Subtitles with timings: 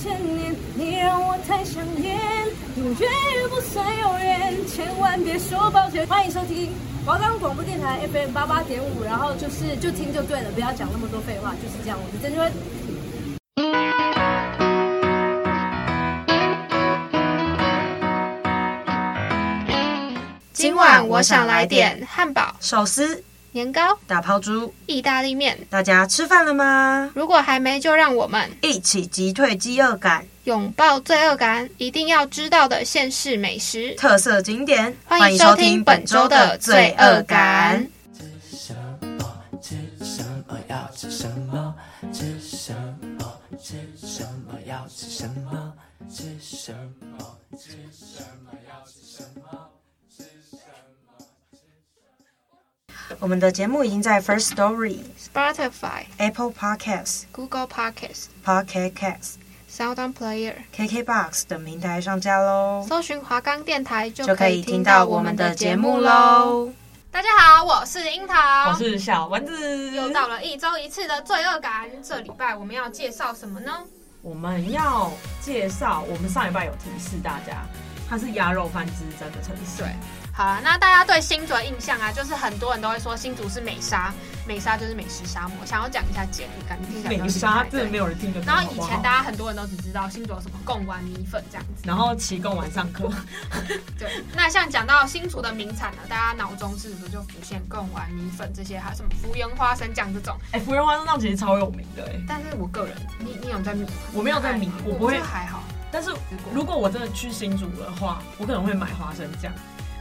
[0.00, 2.16] 千年，你让我太想念，
[2.76, 6.06] 永远也不算永远，千万别说抱歉。
[6.06, 6.70] 欢迎收听
[7.04, 11.98] 华冈广播电台 FM 八八点五，然后就是就听就对了，不要讲那么多废话，就是这样。
[12.00, 12.52] 我是曾芷芬。
[20.52, 23.24] 今晚我想来点汉堡、寿司。
[23.58, 27.10] 年糕、大抛猪、意大利面，大家吃饭了吗？
[27.12, 34.96] 如果还没，就让我们一起击退饥饿感，拥抱罪恶感，一定要知道的县市美食、特色景点。
[35.04, 37.84] 欢迎收听本周的罪恶感。
[38.16, 38.74] 吃什
[39.18, 39.42] 么？
[39.60, 40.56] 吃什么？
[40.68, 41.74] 要吃什么？
[42.12, 42.72] 吃什
[43.18, 43.40] 么？
[43.60, 44.54] 吃什么？
[44.68, 45.72] 要吃什么？
[46.08, 46.72] 吃什
[47.10, 47.36] 么？
[47.58, 48.52] 吃什么？
[48.68, 49.57] 要吃什么？
[53.20, 59.34] 我们的节目已经在 First Story、Spotify、Apple Podcasts、Google Podcasts、Pocket Casts、
[59.68, 62.86] Sound On Player、KKBox 等平台上架喽。
[62.88, 66.72] 搜寻华冈电台就可以听到我们的节目喽。
[67.10, 69.90] 大家好，我是樱桃，我是小丸子。
[69.90, 73.72] 又到了一周一次的罪恶感，这礼拜我们要介绍什么呢？
[74.22, 75.10] 我们要
[75.40, 77.66] 介绍，我们上礼拜有提示大家，
[78.08, 79.82] 它是鸭肉饭之争的城市。
[79.82, 79.88] 对。
[80.38, 84.14] 好了，那大家对新竹的印象啊，就是很多人都会说新竹是美沙，
[84.46, 85.66] 美沙就是美食沙漠。
[85.66, 88.46] 想要讲一下简历，感觉听起来美沙真的没有人听得懂。
[88.46, 93.10] 然后以前大家很多人都只知道新竹有什么贡丸米粉这样子，然后骑贡丸上课。
[93.98, 100.36] 对，那像讲到新竹的名产呢，大家脑中是不是就浮现贡丸米粉这些，还有什么福源花生酱这种？
[100.52, 102.24] 哎、欸，福源花生酱其实超有名的哎、欸。
[102.28, 103.84] 但是我个人，你你有在迷？
[104.14, 105.64] 我没有在迷，我不会还好。
[105.90, 106.14] 但是
[106.54, 109.52] 如果我真的去新竹的话，我可能会买花生酱。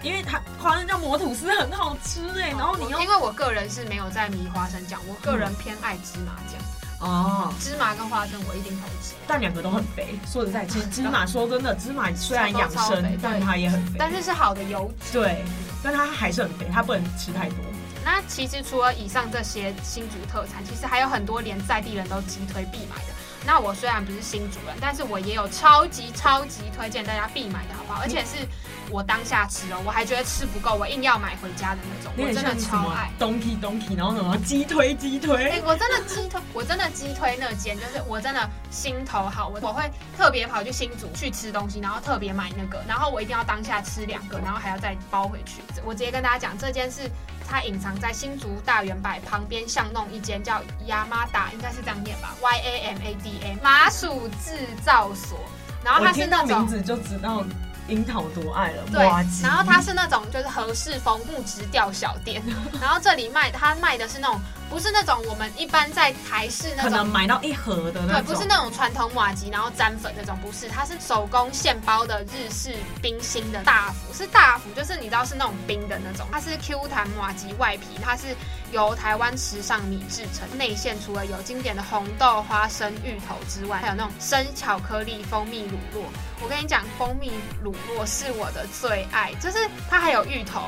[0.08, 6.62] 因为它花生酱抹吐司很好吃哎，然后你又因为我个人是没有在迷花生酱，我个人偏爱芝麻酱
[7.00, 10.18] 哦，芝麻跟花生我一定投吃，但两个都很肥。
[10.26, 15.44] 说实在，其实芝麻说真的，芝麻虽然养生，但它也很肥，但是是好的油脂，对，
[15.84, 17.58] 但它还是很肥，它不能吃太多。
[18.06, 23.17] 那其实除了以上这些新竹特产，其实还有很多连在地人都激推必买的。
[23.48, 28.02] 那我虽然不是新主人，但是我也有超级超级推荐大家必买的好不好？
[28.02, 28.46] 而且是
[28.92, 32.12] 我当下吃哦，我还觉得吃不够，我硬要买回家的那种。
[32.18, 33.10] 我真的超爱。
[33.18, 35.46] Donkey Donkey，然后什么鸡推鸡推？
[35.46, 45.62] 哎、欸，我真的鸡推，我真的鸡推那间，就是我真的心头好，我我会特别跑去新竹去吃东西，然后特别买那个，然后我一定要当下吃两个，然后还要再包回去。
[45.86, 47.10] 我直接跟大家讲，这间是
[47.50, 55.40] 它隐藏在新竹大圆柏旁边巷弄一间叫亚麻达，应该是这样念吧？Y A M A D A 麻薯制造所。
[55.84, 57.44] 然后它是那种名字就知道
[57.88, 58.84] 樱桃多爱了。
[58.92, 59.06] 对，
[59.42, 62.44] 然后它是那种就是和式风木质调小店，
[62.82, 64.40] 然后这里卖它卖的是那种。
[64.70, 78.36] 不是那种我们一般在台式那种可能买到一盒的那种，对，不是那种传统瓦吉然后沾粉那种，不是，它是手工现包的日式冰心的大福，是大福，就是你知道是那种冰的那种，它是 Q 弹瓦吉外皮，它是
[78.72, 86.04] 由台湾时尚米制成，内馅除了有经典的红豆、花生、芋头之外，还有那种生巧克力、蜂蜜乳酪。
[86.42, 87.32] 我跟你讲，蜂蜜
[87.64, 89.58] 乳酪是我的最爱，就是
[89.90, 90.68] 它还有芋头，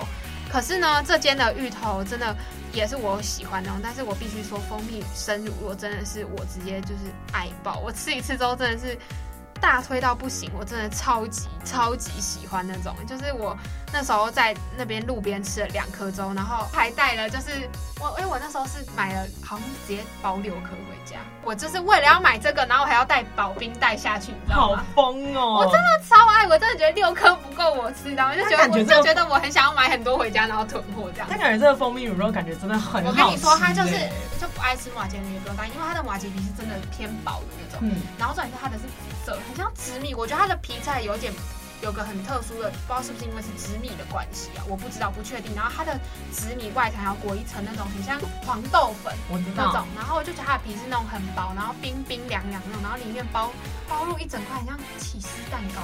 [0.51, 2.35] 可是呢，这间的芋头真的。
[2.71, 8.95] 也是我喜欢的，但是我必须说，蜂蜜生乳酪真的是我直接就是爱爆，我吃一次之后真的是
[9.59, 13.57] 大推到不行，我真的超级超级喜欢那种，就是我。
[13.91, 17.67] 那时候在那边路边吃了两颗粥，然后还带了，就是
[17.99, 21.17] 我，因为我那时候是买了，好像直接包六颗回家。
[21.43, 24.77] 我就是为了要买这个，然后我还要带保冰袋下去，你知道吗？
[24.77, 25.57] 好疯哦！
[25.57, 31.27] 我真的超爱，我真的觉得六颗不够我吃，然后就觉得我就觉得我很想要买很多回家，然后囤货这样。
[31.29, 33.07] 但感觉这个蜂蜜乳酪感觉真的很好吃。
[33.07, 33.91] 我跟你说，它就是
[34.39, 37.79] 就不爱吃麻糬你也不用担心，因为它的马吉皮是真的偏薄的那种。
[37.81, 38.01] 嗯。
[38.19, 41.33] 然后重点是它的是紫色，很像紫米，我觉得它的皮菜有点。
[41.81, 45.55] 有个很特殊的，不知道是不是因为是紫米的关系啊，我不知道，不确定。
[45.55, 45.97] 然后它的
[46.31, 49.13] 紫米外层要裹一层那种很像黄豆粉
[49.55, 53.51] 那种，然后我就觉得它的皮是那种很薄，然后冰冰凉凉那种，然后里面包
[53.87, 55.81] 包入一整块很像起司蛋糕。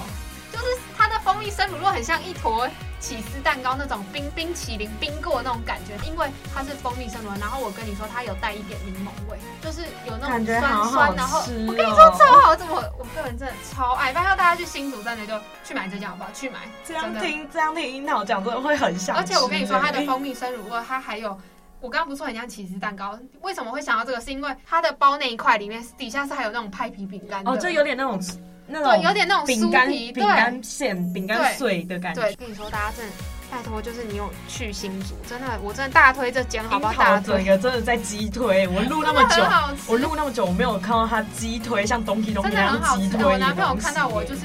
[0.52, 0.66] 就是
[0.96, 2.70] 它的蜂蜜生乳酪很像一坨
[3.06, 16.32] 起司蛋糕那种冰冰淇淋冰过的那种感觉，因为它是蜂蜜生乳，然后我跟你说它有带一点柠檬味，就是有那种酸酸，好好然后我跟你说超好吃，我我个人真的超爱，拜托大家去新竹站的就去买这家好不好？
[16.34, 16.62] 去买。
[16.84, 19.16] 这样听这样听樱桃讲真的会很想。
[19.16, 21.40] 而且我跟你说它的蜂蜜生乳味，它还有
[21.82, 24.20] 我刚刚不是说很像起司蛋糕，为什么会想到这个？
[24.20, 28.20] 是因为它的包那一块里面底下是还有那种派皮饼干哦，就有点那种。
[28.68, 32.22] 那种对，有点那种酥皮，饼干、饼干馅、饼干碎的感觉。
[32.22, 33.12] 对，跟你说，大家真的
[33.52, 36.94] 拜托，就是你有去新竹，真的，我真的大推这间，好不好？
[36.94, 39.44] 大推一个真的在鸡推，我录那么久，
[39.88, 43.24] 我录那么久，我没有看到他鸡推像东西东西那样鸡推。
[43.24, 44.42] 我男朋友看到我就是。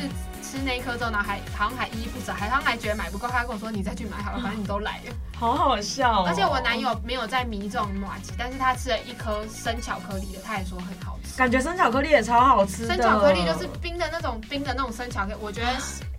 [0.50, 5.14] 吃那一颗之后呢，还好像还依依不舍，还好像还觉得买不够，他跟我说：“你再去买好了，反正你都来了。
[5.38, 6.24] ”好好笑哦。
[6.26, 11.36] 而且我男友没有在迷这种麻吉，但是他吃了一颗生巧克力的，他也说很好吃。
[11.38, 12.86] 感觉生巧克力也超好吃。
[12.88, 15.68] 生巧克力就是冰的那种冰的那种生巧克力，我觉得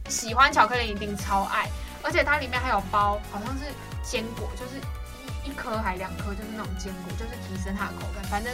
[0.09, 1.69] 喜欢巧克力一定超爱。
[2.01, 3.65] 而且它里面还有包，好像是
[4.01, 4.79] 坚果，就是
[5.45, 8.23] 一一颗还两颗，就是那种坚果，就是提升它的口感。
[8.31, 8.53] 反正。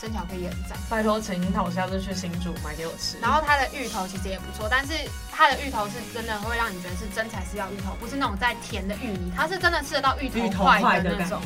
[0.00, 3.18] 生巧克力也很赞，拜托陈樱桃，我下次去新竹买给我吃。
[3.20, 4.94] 然后它的芋头其实也不错，但是
[5.30, 11.38] 它的芋头是真的会让你觉得是真材实料芋头，不是那种在甜的芋泥，它是真的吃得到芋头块的那种。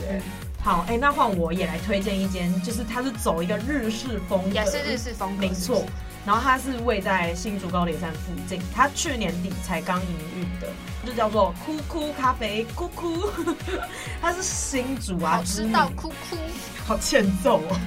[0.62, 5.84] 好，哎、欸，那换我也来推荐一间，就是它是走一个日式风格，也是日式风格，没错。
[6.26, 10.68] 然后它是位在新竹高铁站附近，它去年底才刚营运的，
[11.04, 13.28] 就叫做哭哭咖啡，哭哭，
[14.22, 16.36] 它是新竹啊，知道哭哭。
[16.86, 17.80] 好欠揍哦！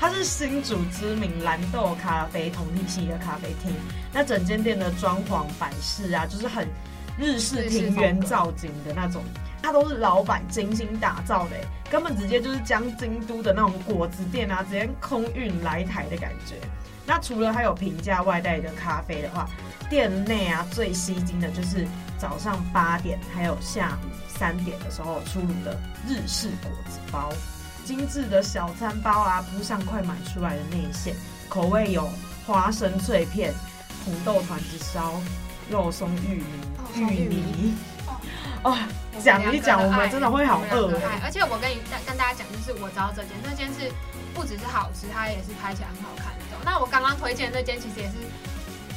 [0.00, 3.72] 它是新竹知名蓝豆咖啡同体系的咖啡厅。
[4.12, 6.66] 那整间店的装潢摆饰啊，就是很
[7.20, 9.22] 日式庭园造景的那种，
[9.62, 11.56] 它都是老板精心打造的，
[11.90, 16.54] 根本直接就是将京都的那种果子店啊，直接空运来台的感觉。
[17.06, 19.48] 那除了它有平价外带的咖啡的话，
[19.88, 21.86] 店内啊最吸睛的就是
[22.16, 25.78] 早上八点还有下午三点的时候出炉的
[26.08, 27.30] 日式果子包。
[27.84, 31.14] 精致的小餐包啊，铺上快买出来的内馅，
[31.48, 32.08] 口味有
[32.46, 33.52] 花生脆片、
[34.04, 35.20] 红豆团子烧、
[35.70, 36.42] 肉松芋
[36.94, 37.74] 泥、芋泥。
[38.62, 38.76] 哦，
[39.22, 41.20] 讲一讲，我们真的会好饿哎！
[41.24, 43.90] 而且我跟你跟大家讲，就是我知道这间，这间是
[44.34, 46.56] 不只是好吃，它也是拍起来很好看的。
[46.64, 48.14] 那我刚刚推荐的那间，其实也是。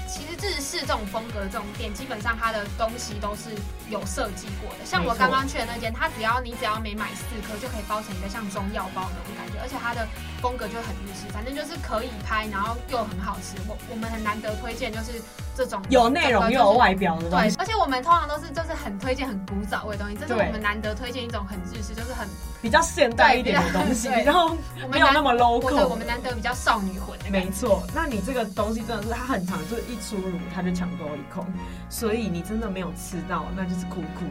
[0.06, 3.50] 其实日式这种风格这种店，基本上它的东西都是
[3.90, 4.86] 有设计过的。
[4.86, 10.08] 像我刚刚去的那间，它只要你只要每买四颗，就可以包成一个像中药包那种感觉，而且它的
[10.40, 13.58] 风格就很日式，反正就是可以拍，然后又很好吃。
[13.66, 15.18] 我我们很难得推荐就是
[15.56, 17.56] 这种有内容又有外表的东西。
[17.56, 22.28] 对，而且我们通常都是就是很推荐很古早味的东西，这是我们难得推荐一种很日式，就是很
[22.62, 24.56] 比较现代一点的东西，然后
[24.92, 25.70] 没有那么 local。
[25.70, 27.18] 对，我们难得比较少女魂。
[27.32, 31.46] 没错，那你这个东西真的是它很长，就是一出炉它就抢购一空，
[31.90, 34.26] 所以你真的没有吃到，那就是哭哭，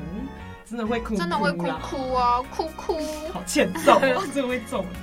[0.68, 2.98] 真的会哭哭，真的会哭哭啊，哭哭，
[3.32, 4.00] 好欠揍，
[4.34, 4.96] 真的会揍你。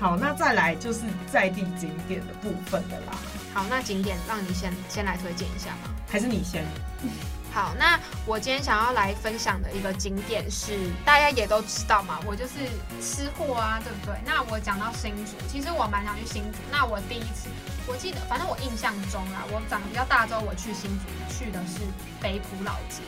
[0.00, 1.00] 好，那再来就是
[1.30, 3.16] 在地景点的部分的啦。
[3.54, 6.64] 好，那景点让你先先来推荐一下吗，还是你先？
[7.54, 7.96] 好，那
[8.26, 12.66] 我今天想要来分享的一个景点是，大家也都知道嘛，我就是
[13.00, 14.16] 吃货啊，对不对？
[14.26, 16.58] 那我讲到新竹，其实我蛮想去新竹。
[16.72, 17.48] 那我第一次，
[17.86, 21.78] 我记得，反正我印象中啊，我长得比较大之后，我去新竹去的是
[22.20, 22.98] 北埔老街。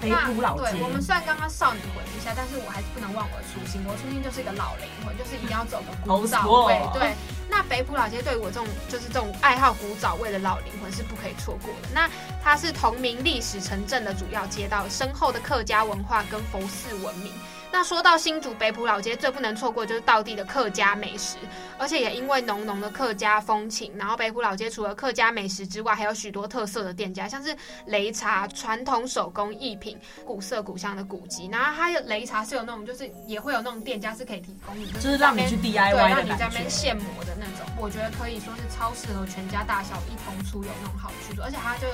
[0.00, 3.82] 北埔老街，对，我们虽然刚刚少女回一下，但是我还是不能忘我的初心。
[3.84, 7.10] 我初心就是一个老灵魂，就是一定要走个古早味，对。
[7.58, 11.88] 那北浦老街对我这种就是这种爱好古早味的老灵魂是不可以错过的。
[11.92, 12.08] 那
[12.40, 17.32] 它是同名历史城镇的主要街道，深厚的客家文化跟佛寺文明。
[17.70, 21.36] 那说到新竹北埔老街，最不能错过就是道地的客家美食，
[21.78, 27.54] 而且也因为浓浓的客家风情，然后北埔老街除了客家美食之外，还有许多特色的店家，像是
[27.86, 31.48] 擂茶、传统手工艺品、古色古香的古籍。
[31.52, 37.66] 然后它有擂茶是有那种，就是也会有那种店家是可以提供你，就是让你去 DIY 对，让你在那边现磨的那种。
[37.78, 41.86] 我觉得可以说是超适合全家大小一同出游那种好去处，而且它就。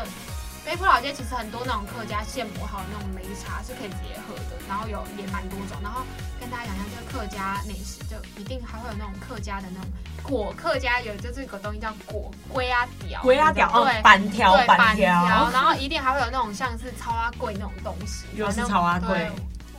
[0.64, 6.00] 北埔老街其实很多那种客家现磨好的那种擂茶是可以直接喝的，然后有也蛮多种，然后
[6.40, 9.90] 跟大家讲一下，这个客家美食就一定还会有那种客家的那种
[10.23, 19.30] 果，客家有就是个东西叫果龟啊屌，龟啊屌，对，板条，板条，然后一定还会有那种像是草仔粿那种东西，又是草仔粿，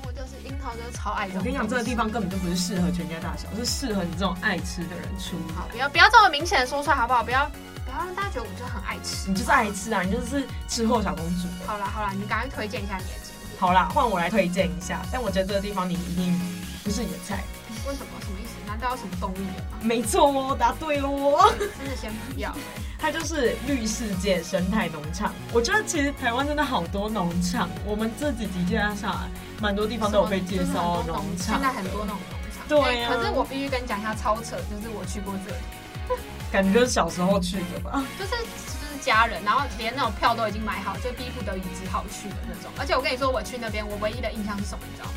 [0.03, 1.27] 我就是樱桃就是超爱。
[1.35, 5.35] 我跟你讲，这个地方根本就不是适合全家大小，是适合你这种爱吃的人出。
[5.55, 7.23] 好，不要不要这么明显的说出来好不好？
[7.23, 7.49] 不要。
[7.95, 11.47] 然后大家觉得我就很爱吃，你就是爱吃啊，你就是吃货小公主。
[11.65, 13.57] 好啦好啦，你赶快推荐一下你的景点。
[13.57, 15.01] 好啦，换我来推荐一下。
[15.11, 16.37] 但我觉得这个地方你一定
[16.83, 17.41] 不是你的菜。
[17.87, 18.11] 为什么？
[18.19, 18.51] 什么意思？
[18.67, 19.77] 难道有什么动物园吗？
[19.81, 21.53] 没错哦，答对哦。
[21.57, 22.53] 真的先不要。
[22.99, 25.31] 它就是绿世界生态农场。
[25.53, 29.29] 我觉得其实台湾真的好多农场，我们这几集介绍下来，
[29.61, 31.55] 蛮多地方都有被介绍农场。
[31.55, 32.67] 现在很多那种农场。
[32.67, 33.15] 对呀、啊。
[33.15, 35.61] 可是我必须跟你讲一下超扯，就是我去过这里。
[36.51, 42.71] 感觉就是小时候去的吧，就是就是家人，然后连那种票都已经买好，就逼不得已只好去的那种。
[42.79, 45.13] 而且我跟你说，我去那边，我唯一的印象是什么，你知道吗？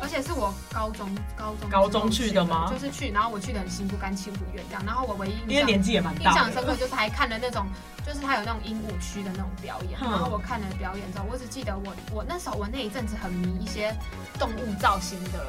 [0.00, 2.72] 而而且是我高中高中高中去的吗？
[2.72, 4.84] 就是去，然后我去的很心不甘情不愿这样。
[4.86, 7.66] 然后我唯一因为年纪也蛮大，印象深刻就是还看了那种，
[8.06, 9.98] 就是他有那种鹦鹉区的那种表演。
[10.00, 13.92] 然后我看了表演之后，我只记得我我那时候我那一阵子很迷一些
[14.38, 15.44] 动物造型的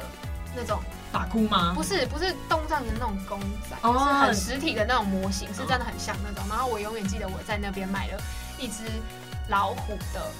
[0.58, 0.80] 那种。
[1.10, 1.72] 打哭吗？
[1.74, 6.46] 不是，不是动造的那种公仔，哦、是很实体的那种模型，是真的很像那种。
[6.50, 8.20] 然后我永远记得我在那边买了
[8.58, 8.84] 一只
[9.48, 10.30] 老虎的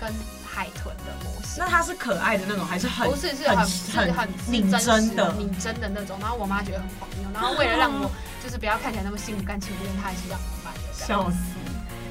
[0.00, 0.10] 跟
[0.50, 1.56] 海豚的模型。
[1.58, 6.16] 那它是可爱的那种，还是很不是是很很是很拟真的拟真的那种？
[6.18, 8.10] 然后我妈觉得很荒谬，然后为了让我
[8.42, 10.80] 就是不要看起来那么心不甘情不愿，她还是让我买的。
[11.04, 11.36] 笑死。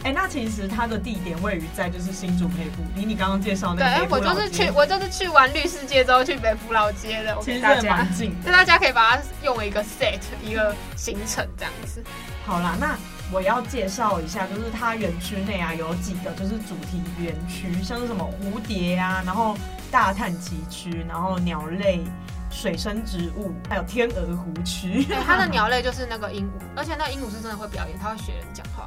[0.03, 4.05] 哎、欸，那其实它的地点位于在就是新竹北部，离你刚刚介绍那个。
[4.05, 7.33] 对，我就是去，我就是去完绿世界之后去北埔老街的。
[7.41, 12.03] 其实真的蛮近，就大家可以把它用一个 set 一个行程这样子。
[12.45, 12.97] 好啦，那
[13.31, 19.57] 我要介绍一下，就是它园区内啊有几个就是主题园区，像是什么蝴蝶啊，然后
[19.89, 22.03] 大探奇区，然后鸟类、
[22.51, 25.05] 水生植物，还有天鹅湖区。
[25.05, 28.85] 对，它的 鸟类就是那个鹦鹉，而且那鹦鹉是真的会表演，它会学人讲话。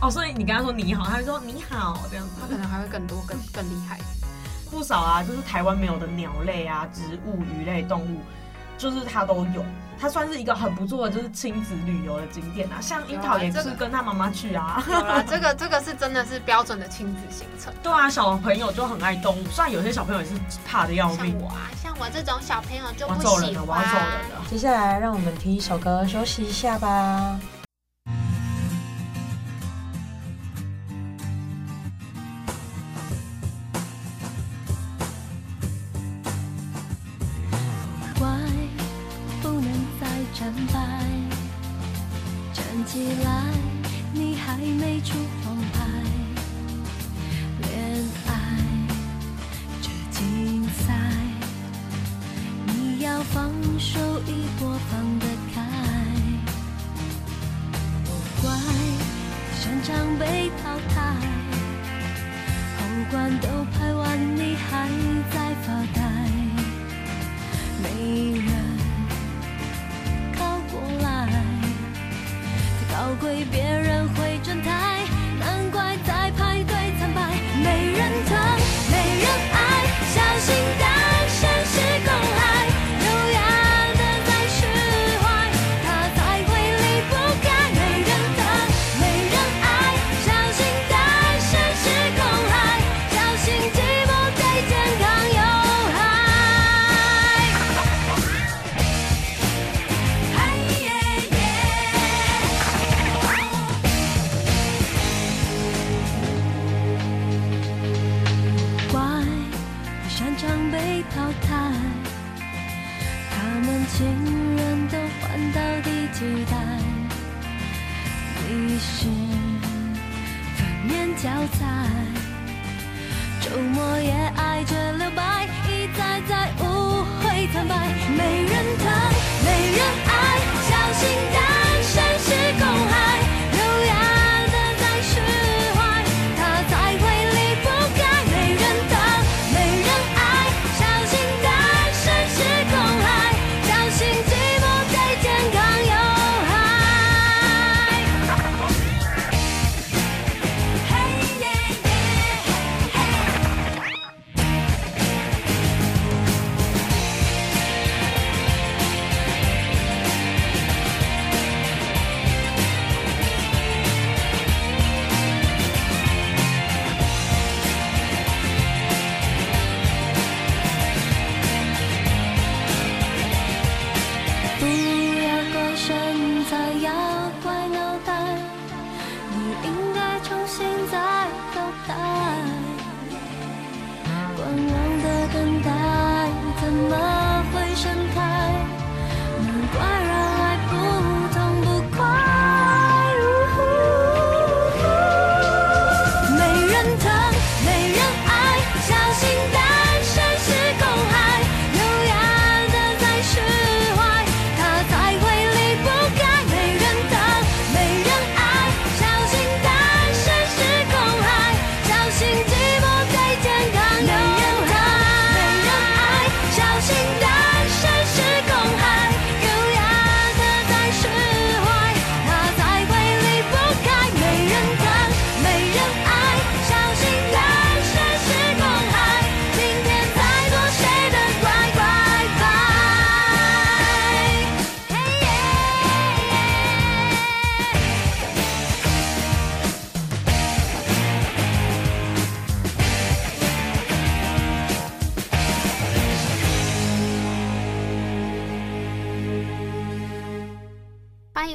[0.00, 3.98] 哦，所以你跟他说你好，他会说你好这样子，他可能还会更多、更更厉害。
[4.70, 8.20] 不少啊，就是台湾没有的鸟类啊、植物、鱼类、动物，
[8.76, 9.64] 就是它都有。
[10.00, 12.78] 它算是一个很不错的，就是亲子旅游的景点啊。
[12.80, 14.80] 像樱桃也是跟他妈妈去啊。
[15.28, 17.74] 这个这个是真的是标准的亲子行程。
[17.82, 21.32] 对啊，小朋友就很爱动物，虽然有些小朋友也是怕的要命。
[21.32, 23.34] 像我啊，像我这种小朋友就不喜欢。
[23.34, 24.46] 我要走人了，我要走人了。
[24.48, 27.40] 接下来让我们听一首歌休息一下吧。
[42.98, 43.44] 起来，
[44.12, 45.14] 你还没出
[45.44, 46.27] 黄牌。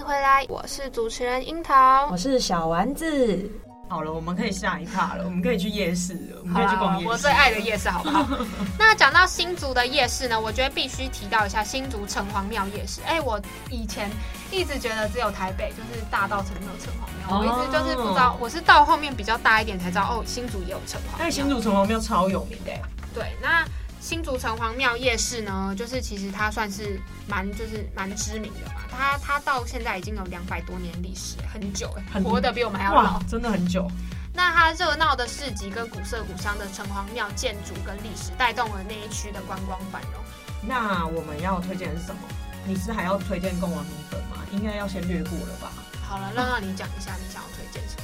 [0.03, 3.49] 迎回来，我是主持人樱桃，我是小丸子。
[3.87, 7.09] 好了，我们可以下一趴了，我们可以去夜市了，我们可以去逛夜市。
[7.09, 8.27] 我最爱的夜市，好不好？
[8.77, 12.99] 那讲到新竹的夜市呢，我觉得必须提到一下新竹城隍庙夜市。
[13.05, 14.09] 哎、欸，我以前
[14.51, 21.25] 一直觉得只有台北就是大道城没有城隍庙，我一直就是不知道，我是到后面比较大一点才知道，哦，新竹也有城隍庙。
[21.27, 22.71] 哎，新竹城隍庙超有名的。
[23.13, 23.65] 对，那。
[24.03, 33.89] 新竹城隍庙夜市呢，就是其实它算是蛮就是蛮知名的嘛，它它到现在已经有两百多年历史，很久哎，活得比我们还要老，真的很久。
[34.33, 40.21] 那它热闹的市集跟古色古香的城隍庙建筑跟历史，带动了那一区的观光繁荣。
[40.61, 42.19] 那我们要推荐的是什么？
[42.67, 44.35] 你是还要推荐贡丸米粉吗？
[44.51, 45.71] 应该要先略过了吧？
[46.05, 48.03] 好了，让让你讲一下你想要推荐什么？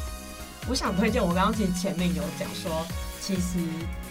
[0.69, 2.87] 我想推荐，我刚刚其实前面有讲说，
[3.19, 3.59] 其实。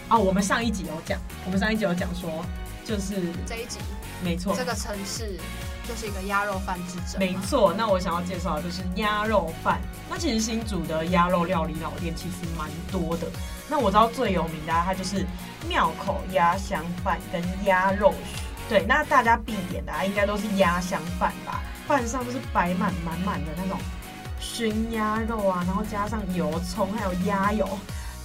[0.09, 2.43] 哦，我们上一集有讲，我们上一集有讲说，
[2.83, 3.77] 就是这一集，
[4.23, 5.37] 没错，这个城市
[5.87, 7.19] 就是一个鸭肉饭之城。
[7.19, 9.79] 没错，那我想要介绍的就是鸭肉饭。
[10.09, 13.27] 那其实新竹的鸭肉料理老店其实蛮多的。
[13.69, 15.23] 那我知道最有名的，它就是
[15.67, 18.41] 庙口鸭香饭跟鸭肉许。
[18.67, 21.61] 对，那大家必点的，应该都是鸭香饭吧？
[21.87, 23.79] 饭上就是摆满满满的那种
[24.39, 27.67] 熏鸭肉啊，然后加上油葱，还有鸭油。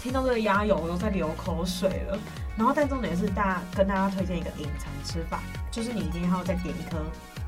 [0.05, 2.19] 听到这个鸭油，我都在流口水了。
[2.59, 6.99] 然后，但重点是大家跟大家推荐一个隐藏吃法，就是你一定要再点一颗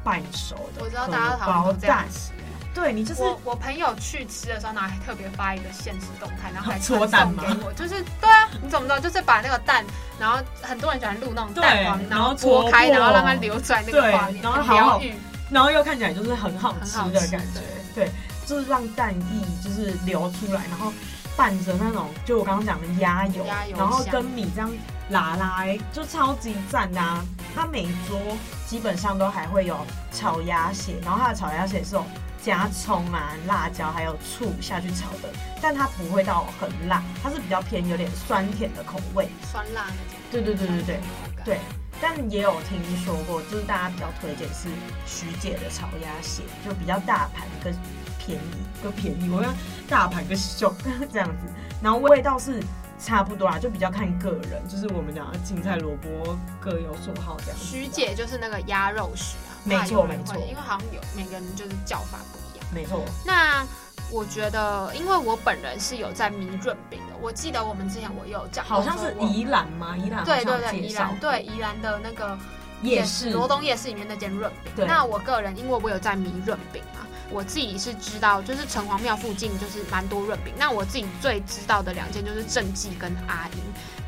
[0.02, 0.82] 半熟的。
[0.82, 2.32] 我知道大家好像这样吃。
[2.74, 7.70] 对，你就是我，我朋友去吃的时候，呢，还特别发一个限时动态，然后还搓蛋给我。
[7.74, 8.98] 就是对啊，你怎么知道？
[8.98, 9.84] 就是把那个蛋，
[10.18, 15.14] 然后很多人喜欢录那种蛋黄，然后搓开，然后让它流出来那个画面，然后疗愈，
[15.50, 17.60] 然后又看起来就是很好吃的感觉。
[17.94, 18.10] 对，
[18.46, 20.90] 就是让蛋液就是流出来，然后。
[21.36, 24.72] 拌着那种，就我刚刚讲的鸭油，油然后跟米这样
[25.10, 27.22] 拉拉，就超级赞的啊！
[27.54, 28.18] 它每桌
[28.66, 29.76] 基本上都还会有
[30.10, 32.06] 炒鸭血，然后它的炒鸭血是种
[32.42, 35.28] 加葱啊、辣椒还有醋下去炒的，
[35.60, 40.20] 但它不会到很辣，它是比较偏有点酸甜的口味，酸辣那种。
[40.30, 41.00] 对对对对对
[41.44, 41.60] 对，
[42.00, 44.68] 但也有听说过，就是大家比较推荐是
[45.06, 47.74] 徐姐的炒鸭血，就比较大盘跟。
[48.18, 49.52] 便宜个便宜，我要
[49.88, 50.72] 大盘个小
[51.12, 52.62] 这样子，然后味道是
[52.98, 57.64] 差不多啊，就比较看个人，就是我们讲的青菜萝卜各有所好这样子。
[57.64, 63.04] 徐姐就是那个鸭肉徐啊，没错没错，因为好像有每个人就是叫法不一样，没错。
[63.24, 63.66] 那
[64.10, 69.96] 我觉得，因为我本人是有在迷润饼的，我记得我们之前我有讲，好像是宜兰吗？
[69.96, 72.38] 宜兰对对对，宜兰对宜兰的那个
[72.82, 74.86] 夜市罗东夜市里面那间润饼。
[74.86, 77.05] 那我个人，因为我有在迷润饼嘛。
[77.30, 80.54] 我自己是知道，就是城隍庙附近就是蛮多润饼。
[80.56, 83.58] 那我自己最知道的两间就是正记跟阿英。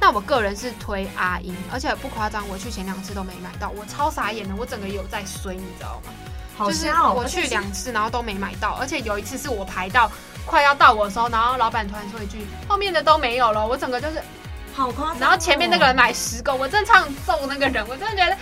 [0.01, 6.13] 那我个人是推阿英，而且不夸张，我去前两次都没买到，我超傻眼的，我整个有在衰，你知道吗？
[6.57, 10.11] 好像我去两次，然后都没买到，而且有一次是我排到
[10.47, 14.23] 快要到我的时候，然后老板突然说一句：“后面的都没有了。”我整个就是
[14.73, 15.19] 好夸张。
[15.21, 18.37] 然后前面那个人买十个，我真的超想揍那个人，我真的觉得。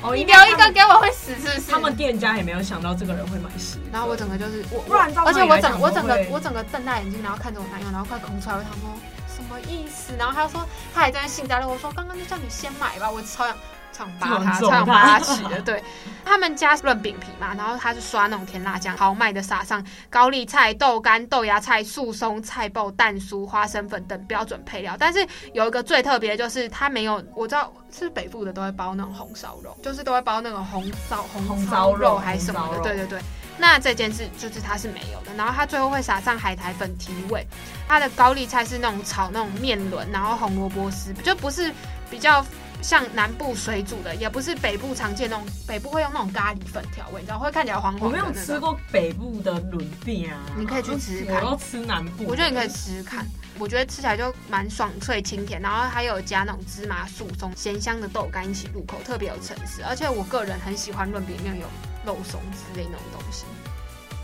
[0.00, 1.70] 哦，你留一个给我会死是不是？
[1.70, 4.84] 他们店家也没有想到这个人会买十，然后我整个就是我，
[5.26, 8.56] 而且我整我整个我整个瞪大眼睛，然后看着我男友，然后快哭出来。
[8.56, 8.88] 我想说
[9.26, 10.12] 什么意思？
[10.16, 13.56] 然后他说他还在那幸灾乐祸，我说刚刚就叫你先买吧，我超想
[13.92, 15.60] 想扒他，超想扒他起的。
[15.62, 15.82] 对，
[16.24, 24.96] 他们家润饼皮嘛，然后他是刷那种甜辣酱，豪迈的撒上高丽菜、豆干、豆芽菜、素松、菜脯、蛋酥、花生粉等标准配料。
[24.98, 27.72] 但是有一个最特别的就是他没有，我知道。
[27.90, 33.18] 是北部的都会包那种红烧肉，就是都会包那种红烧红烧肉还是什么的，对对对。
[33.56, 37.46] 那这件事就是它是没有的，然后它最后会撒上海苔粉提味。
[37.88, 41.72] 它的高丽菜是那种炒那种面轮，然后红萝卜丝就不是
[42.10, 42.44] 比较
[42.82, 48.06] 像南部水煮的，也不是北部常见那种，北部会用那种咖喱粉调味，你知道会看起来黄黄的。
[48.06, 51.44] 我没有吃过北部的轮饼啊，你可以去吃吃看。
[51.44, 53.26] 我都吃南部，我觉得你可以吃吃看。
[53.58, 59.82] 我觉得吃起来就蛮爽脆清甜，然后还有加那种芝麻素松咸香的豆干一起入口，特别有层次。
[59.82, 61.66] 而且我个人很喜欢润饼里面有
[62.06, 63.44] 肉松之类那种东西。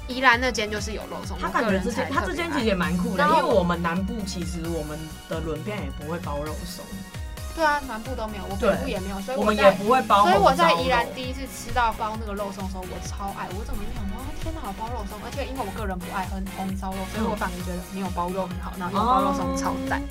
[0.07, 4.97] 宜兰那间就是有肉松，他感觉这间他这间其实也蛮酷的，因为我们南部其实我们
[5.29, 6.85] 的轮片也不会包肉松。
[7.55, 10.27] 对啊，南部都没有，我北部也没有，所以我们也不会包。
[10.27, 14.19] 所以我在宜兰第一次吃到包那个肉松的时候，我超爱，我怎么就想说？
[14.43, 15.19] 天哪，包肉松！
[15.25, 18.73] 而且因为我个人不爱喝红烧肉，所以我反而觉得没有包肉很好。
[18.79, 20.03] 然后有包肉松超赞。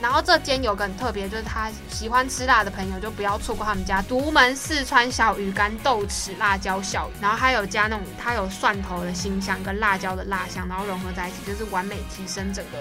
[0.00, 12.78] 然后这间有个很特别，就是他喜欢吃辣的朋友就不要错过他们家独门四川小鱼干豆豉辣椒小鱼，然后还有加那种它有蒜头的辛香跟辣椒的辣香，然后融合在一起，就是完美提升整个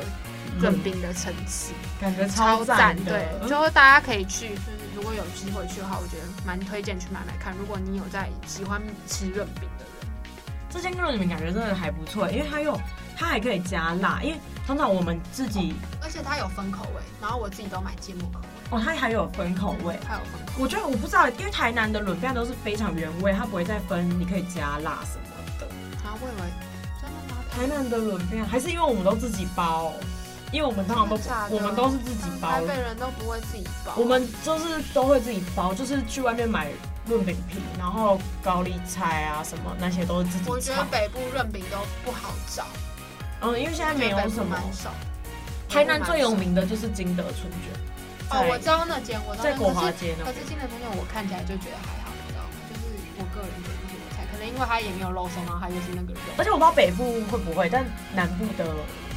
[0.60, 2.96] 润饼的层次，感觉超赞。
[3.04, 4.62] 对，就大家可以去，就是
[4.96, 7.54] 如果有机会去的话，我觉得蛮推荐去买买看。
[7.58, 9.94] 如果你有在喜欢吃润饼的人。
[10.70, 12.78] 这间润饼感觉真的还不错，因为它又
[13.15, 14.38] 它还可以加辣，因为
[14.68, 18.48] 通常我们自己，而且它有分口味，然后我自己都买芥末口味。
[18.72, 20.62] 哦，它还有分口味，它有分口味。
[20.62, 25.65] 我觉得我不知道，因为台南的润饼都是非常原味，它不会再分你可以加辣什么的。
[26.04, 26.52] 啊，我以为
[27.02, 27.41] 真的吗？
[27.50, 29.94] 台南的润饼还是因为我们都自己包，
[30.51, 31.15] 因为我们通常都
[31.49, 33.93] 我们都是自己包，台北人都不会自己包。
[33.97, 36.71] 我们就是都会自己包，就是去外面买
[37.05, 40.49] 润饼皮，然后高丽菜啊什么那些都是自己。
[40.49, 42.65] 我觉得北部润饼都不好找，
[43.41, 44.55] 嗯，因为现在没有什么。
[44.71, 44.91] 少。
[45.67, 47.73] 台南最有名的就是金德春卷。
[48.29, 50.23] 哦，我知道那间，我知道在国华街呢。
[50.23, 52.53] 可是金德春卷我看起来就觉得还好，你知道吗？
[52.69, 52.81] 就是
[53.17, 53.74] 我个人觉得
[54.45, 56.19] 能因为它也没有肉松，然后它就是那个肉。
[56.38, 58.65] 而且我不知道北部会不会，但南部的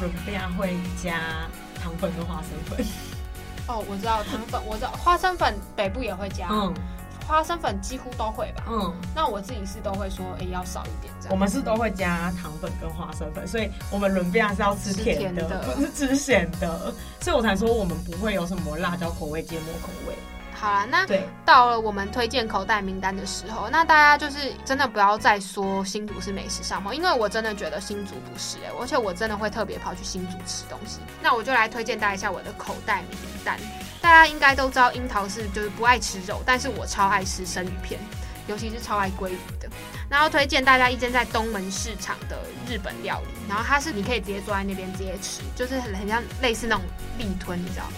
[0.00, 1.46] 润饼会加
[1.80, 2.84] 糖粉跟花生粉。
[3.68, 6.48] 哦，我知道糖粉，我知道花生粉，北部也会加。
[6.50, 6.72] 嗯。
[7.26, 11.30] 花生粉几乎都会吧，嗯，那我自己是都会说，哎、欸，要少一点这样。
[11.30, 20.14] 我们是都会加糖粉跟花生粉，所以我们润饼是要吃甜的，甜的不是吃咸的，所以我才说我们不会有什么辣椒口味、芥末口味。
[20.58, 21.06] 好了，那
[21.44, 30.98] 到了我们推荐口袋名单的时候，那大家就是真的不要再说新竹是美食沙漠，因为我真的觉得新竹不是哎、欸，而且我真的会特别跑去新竹吃东西。
[31.22, 33.56] 那我就来推荐大家一下我的口袋名单。
[34.00, 38.00] 大家应该都知道樱桃是就是不爱吃肉，但是我超爱吃生鱼片，
[38.46, 39.68] 尤其是超爱鲑鱼的。
[40.08, 42.36] 然后推荐大家一间在东门市场的
[42.68, 46.84] 日本料理，然后它是你可以直接坐在那边直接吃，就是很很像类似那种
[47.16, 47.96] 立吞，你知道吗？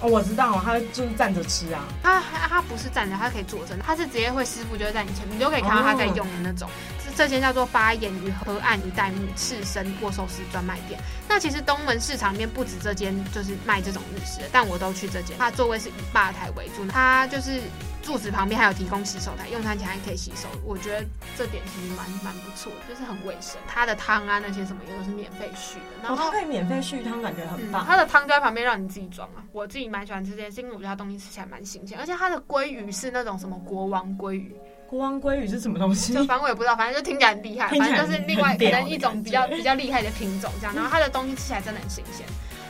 [0.00, 1.84] 哦，我知道，他就是站着吃啊。
[2.02, 6.68] 他他不是站着，他可以坐着，他是直接会师傅就会在你前面，你就可以看到他在用的那种。
[6.68, 6.72] 哦
[7.16, 11.00] 这间叫做八眼鱼河岸一带目刺身握寿司专卖店。
[11.28, 15.36] 那其实东门市场里面不止这间，就是卖这种日式的，但我都去这间。
[15.36, 17.60] 它座位是以吧台为主，它就是
[18.08, 20.48] 柱子旁边还有提供洗手台，用餐前还可以洗手。
[20.64, 21.04] 我觉得
[21.36, 23.60] 这点其实蛮蛮不错的，就是很卫生。
[23.66, 27.84] 它的汤啊那些什么也都是免费续的，然后它可以免费续汤，感觉很棒。
[27.86, 29.44] 它的汤就在旁边让你自己装啊。
[29.52, 34.56] 我自己蛮喜欢吃这件事，因为我觉得它东西吃起来蛮新鲜，而且它的鲑鱼是那种什么国王鲑鱼。
[34.88, 36.14] 国王鲑鱼是什么东西？
[36.14, 40.74] 就反正我也不知道，反正就听起来很厉害，反正就是另外可能一种比较比较厉害的品种这样。
[40.74, 42.24] 然后它的东西吃起来真的很新鲜，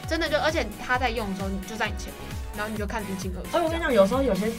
[0.08, 3.56] 真的就而且它在用的时候你就在你前面，然后你就看一清二楚。
[3.56, 4.50] 哎，我跟你讲，有时候有些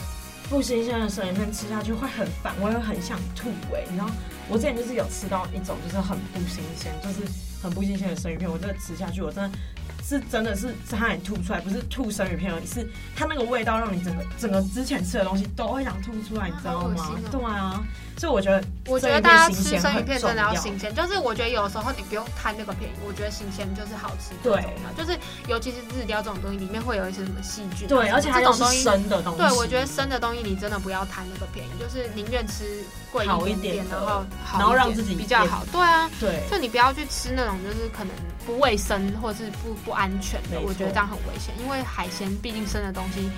[0.49, 3.83] 不新鲜的生鱼片吃下去会很烦，我也很想吐哎。
[3.95, 4.11] 然后
[4.49, 7.19] 我之前就是有吃到一种就是很不新鲜，就是
[7.61, 9.57] 很不新鲜的生鱼片，我真的吃下去我真的。
[10.01, 16.95] 是真的是差点吐出来，不是吐生鱼片而已，是它那个味道让你整个整个之前吃的东西都会想吐出来，你知道吗？
[17.03, 17.83] 啊对啊，
[18.17, 24.33] 所以我觉得，我觉得大家吃生鱼片真的要新鲜，就是我觉得有时候你不用贪那个便宜，我觉得新鲜就是好吃。
[24.41, 24.63] 对，
[24.97, 27.87] 就是尤其是日料这种东西，里面会有一些什么细菌。
[27.87, 35.63] 对，而且这种东西生的东西，对，我觉得生的东西你真的不要贪那个便宜，就是宁愿吃贵一点点，然后好然后让自己比较好。
[35.71, 38.13] 对啊，对，就你不要去吃那种就是可能
[38.45, 43.29] 不卫生或者是不不安全的，我觉得这样很危险，因为海鲜毕竟生的东西，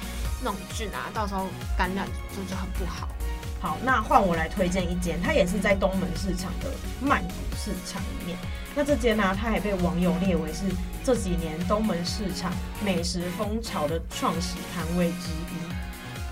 [0.42, 3.10] 那种菌啊，到时候感染就是很不好。
[3.62, 8.38] 好，那换我来推荐一间，它也是在东门市场的曼谷市场里面。
[8.76, 10.64] 那这间呢、啊，它还被网友列为是
[11.04, 12.52] 这几年东门市场
[12.84, 15.62] 美食风潮的创始摊位之一。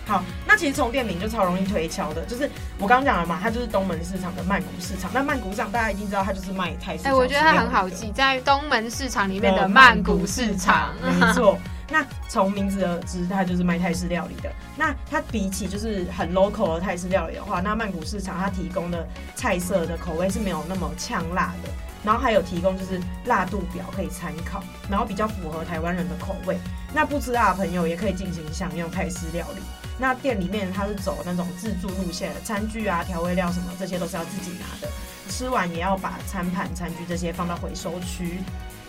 [0.07, 5.11] 好，那其实从店名就超容易推敲的，就是我刚刚讲了嘛，它就是东门市场的曼谷市场。
[5.13, 7.03] 那曼谷市场大家一定知道，它就是卖泰式。
[7.03, 11.59] 哎、欸，我觉得它很好记，在东门市场里面的曼谷市场，没错。
[11.91, 14.51] 那从名字而知，它就是卖泰式料理的。
[14.77, 21.69] 那它比起就是很 local 的泰式料理的话，那曼谷市场它提供的菜色的口味是没有那么呛辣的，
[22.03, 26.57] 然后还有提供就是辣度表可以参考，然后比较符合台湾人的口味。
[26.93, 29.61] 那不吃辣的朋友也可以进行享用泰式料理。
[29.97, 34.87] 那店里面它是走那种自助路线，餐具啊、调味料什么，这些都是要自己拿的。
[35.27, 38.39] 吃完也要把餐盘、餐具这些放到回收区。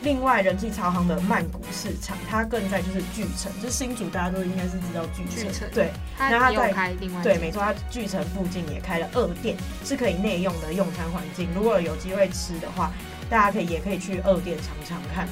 [0.03, 5.93] 另外，人气超行的曼谷市场，它更在就是巨城，就是新竹大家都应该是知道巨城，巨城对。
[6.17, 11.49] 它它在开另外对，没错，它巨城附近也开了二店，是可以内用的用餐环境。
[11.55, 12.91] 如果有机会吃的话，
[13.29, 15.29] 大家可以也可以去二店尝尝看。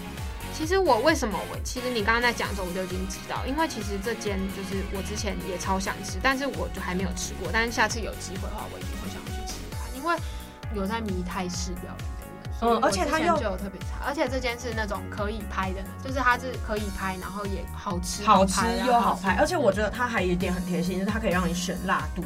[0.53, 7.49] 其实我为什么我其实你刚刚在讲的时候我就已经知道，因为其实这间就是我之前也超想吃，但是我就还没有吃过。
[7.51, 9.55] 但是下次有机会的话，我一定会想要去吃
[9.97, 10.15] 因为
[10.75, 12.05] 有在迷泰式料理
[12.61, 22.25] 嗯，而且它又特别差，而且这间是那种可以拍的，就是它是可以拍，然后也好吃，好吃又好拍，而且我觉得它还有一点很贴心，就是它可以让你选辣度。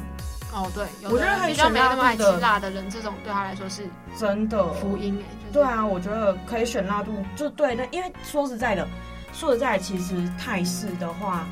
[0.55, 3.87] 哦，对，我觉得比较没有那么爱吃辣的人，这种对他来说是
[4.19, 5.51] 真的福音哎。
[5.53, 8.87] 对啊，我觉得可以选辣度，就对的，因为说实在的，
[9.33, 11.47] 说实在，其实泰式的话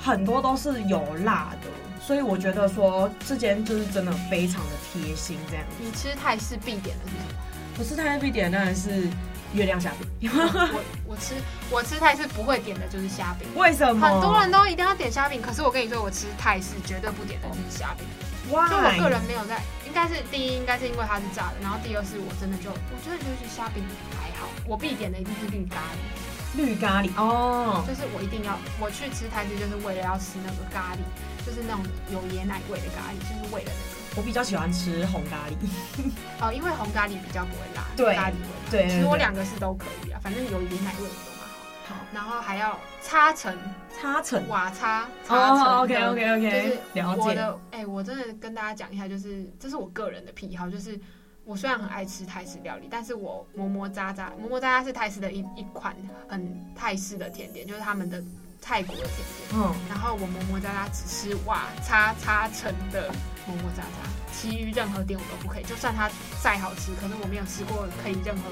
[0.00, 1.68] 很多都是有辣的，
[2.00, 5.64] 所以我觉得说这间就是真的非常的贴心这样。
[5.80, 7.40] 你吃泰式必点的是什么？
[7.78, 9.08] 我吃泰式必点的当然是
[9.52, 10.30] 月亮虾饼。
[10.32, 11.34] 我我吃
[11.70, 14.06] 我吃泰式不会点的就是虾饼，为什么？
[14.06, 18.06] 很多人都一定要点虾饼，可是我跟你说，我吃泰式绝对不点的就是虾饼。
[18.52, 18.68] 哇！
[18.68, 23.82] 就我个人没有在，应该是第一，应该是因为它是炸的，然后第二是我真的就我觉得就是虾饼
[24.20, 31.00] 还好，我必点的一定是绿咖喱，绿咖喱哦，就是我一定要我去吃泰式就是为了要吃那个咖喱，
[31.46, 31.82] 就是那种
[32.12, 34.03] 有椰奶味的咖喱，就是为了那个。
[34.16, 35.54] 我比较喜欢吃红咖喱，
[36.40, 38.38] 哦，因为红咖喱比较不会辣，对咖喱味。
[38.70, 41.56] 对，其实我两个是都可以啊，反正有椰奶味的都蛮好。
[41.86, 43.56] 好，然后还要擦层，
[43.90, 45.78] 擦层瓦擦，擦层。
[45.80, 47.20] OK OK OK，就是了解。
[47.20, 50.98] 我的，哎，我真的跟大家讲一下，就是这是我个人的癖好，就是
[51.44, 55.94] 我虽然很爱吃泰式料理，但是我磨磨渣渣，磨磨渣渣是泰式的一一款
[56.28, 58.22] 很泰式的甜点，就是他们的
[58.64, 59.48] 泰国的甜点。
[59.52, 63.12] 嗯，然后我磨磨渣渣只吃瓦叉叉成的。
[63.46, 65.64] 磨磨渣渣，其余任何店我都不可以。
[65.64, 66.10] 就算它
[66.42, 68.42] 再好吃，可是我没有吃过可以任何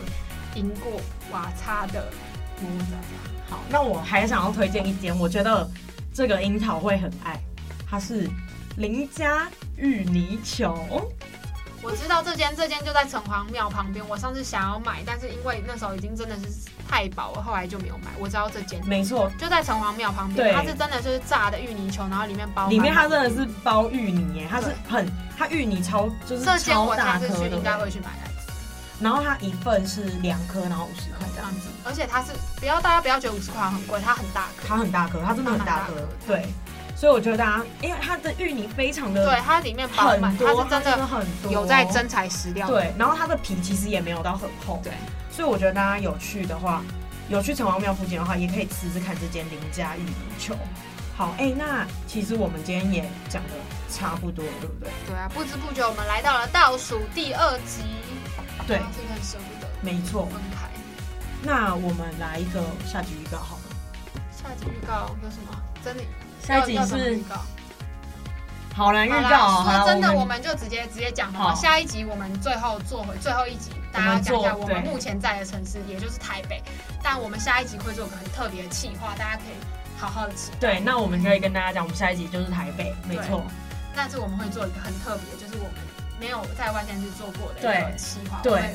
[0.55, 2.13] 赢过瓦叉的
[2.61, 3.57] 磨磨渣渣。
[3.57, 5.67] 好，那我还想要推荐一间，我觉得
[6.13, 7.41] 这个樱桃会很爱，
[7.89, 8.29] 它是
[8.77, 9.49] 林家
[9.79, 11.11] 芋泥球。
[11.83, 14.09] 我知道这间，这间就在城隍庙旁边。
[14.09, 16.43] 我上次想要买，但是因为那时候已经真的是
[16.89, 18.11] 太饱了，后来就没有买。
[18.21, 20.49] 我知道这间，没错，就在城隍庙旁边。
[20.49, 28.53] 对，它是真的就是炸的芋泥球，然后里面包里面它真的是包芋泥耶，它是很它芋泥超就是超大颗的，应该会去买来吃。
[29.01, 31.69] 然后它一份是两颗，然后五十块这样子。
[31.83, 35.95] 而且它是不要大家不要觉得五十块很贵，它很大颗，它很大颗，它真的很大颗，
[36.29, 36.47] 对。
[37.03, 42.69] 所以我觉得大家，因为它的芋泥非常的，对，它里面饱满，它是真的很多，有在真材实料。
[42.69, 44.81] 对，然后它的皮其实也没有到很厚。
[44.85, 44.93] 对，
[45.29, 46.81] 所以我觉得大家有去的话，
[47.29, 50.55] 有去城隍庙附近的话，也可以吃吃看这间林家芋泥球。
[51.17, 53.51] 好，哎、欸，那其实我们今天也讲的
[53.91, 54.93] 差不多了，对不对？
[55.09, 57.83] 对啊，不知不觉我们来到了倒数第二集。
[58.65, 59.69] 对，真的很舍不得。
[59.81, 60.27] 没错。
[60.27, 60.69] 分开。
[61.43, 63.63] 那我们来一个下集预告好了。
[64.31, 65.61] 下集预告有什么？
[65.85, 66.05] 真的。
[66.47, 67.21] 下一集是
[68.75, 69.65] 好了，预告。
[69.65, 76.63] 说真的，我们就直接直接讲好，下一集我们最后做回最后一集，大家讲一下我们目前在的城市，也就是台北。
[77.03, 79.55] 但我们下一集会做个很特别的企划，大家可以
[79.99, 80.57] 好好的期待。
[80.59, 83.45] 对，那我们可以跟大家讲，我们下一集就是台北，没错。
[83.95, 85.75] 但是我们会做一个很特别，就是我们
[86.19, 88.41] 没有在外县市做过的一个企划。
[88.43, 88.75] 对。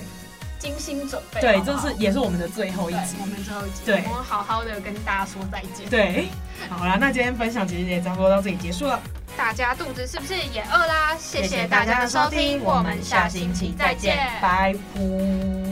[0.60, 5.90] 精心准备，对，这是也是我们的最后一集，我们最后一集，对，我们好好的跟大家说再见。
[5.90, 6.30] 对，
[6.70, 9.00] 好啦，那今天分享其实也差不多到这里结束了。
[9.36, 11.16] 大家肚子是不是也饿啦？
[11.20, 15.67] 谢谢大家的收听，我们下星期再见，拜拜。